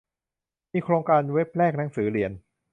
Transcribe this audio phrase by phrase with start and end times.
[0.73, 2.31] มีโครงการเว็บแลกหนังสือเรียน